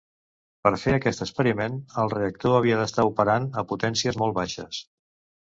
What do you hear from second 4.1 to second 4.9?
molt baixes.